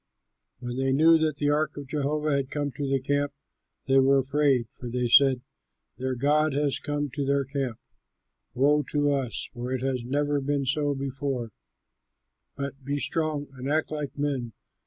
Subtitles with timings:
[0.57, 3.33] When they knew that the ark of Jehovah had come to the camp,
[3.85, 5.41] they were afraid, for they said,
[5.99, 7.77] "Their god has come to their camp.
[8.55, 9.51] Woe to us!
[9.53, 11.51] for it has never been so before;
[12.55, 14.53] but be strong and act like men."